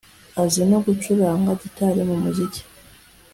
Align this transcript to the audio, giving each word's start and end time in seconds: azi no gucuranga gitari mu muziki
azi 0.41 0.61
no 0.69 0.77
gucuranga 0.85 1.51
gitari 1.61 2.01
mu 2.09 2.15
muziki 2.23 2.61